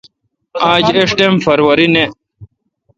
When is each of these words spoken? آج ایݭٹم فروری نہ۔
آج 0.71 0.85
ایݭٹم 0.97 1.33
فروری 1.45 1.87
نہ۔ 1.93 2.03